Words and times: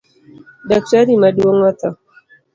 Daktari 0.69 1.13
maduong 1.21 1.59
otho 1.69 1.89